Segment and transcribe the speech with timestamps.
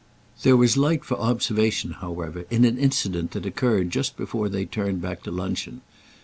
[0.41, 4.99] There was light for observation, however, in an incident that occurred just before they turned
[4.99, 5.81] back to luncheon.